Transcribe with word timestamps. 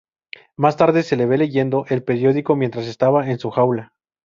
Más 0.57 0.77
tarde, 0.77 1.03
se 1.03 1.15
le 1.15 1.27
ve 1.27 1.37
leyendo 1.37 1.85
el 1.89 2.03
periódico 2.03 2.55
mientras 2.55 2.87
estaba 2.87 3.29
en 3.29 3.37
su 3.37 3.51
jaula. 3.51 3.93